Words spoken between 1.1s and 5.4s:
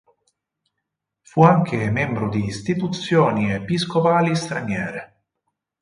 Fu anche membro di istituzioni episcopali straniere.